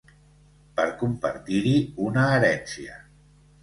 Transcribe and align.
Per 0.79 0.85
compartir-hi 1.03 1.77
una 2.09 2.27
herència. 2.39 3.03